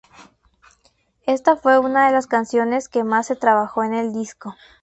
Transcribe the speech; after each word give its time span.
Esta 1.27 1.55
fue 1.57 1.77
una 1.77 2.07
de 2.07 2.11
las 2.11 2.25
canciones 2.25 2.89
que 2.89 3.03
más 3.03 3.27
se 3.27 3.35
trabajó 3.35 3.83
en 3.83 3.93
el 3.93 4.13
disco. 4.13 4.55